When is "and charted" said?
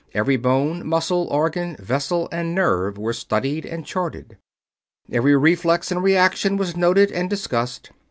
3.67-4.35